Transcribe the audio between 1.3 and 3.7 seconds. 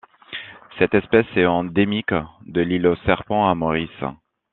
est endémique de l'île aux Serpents à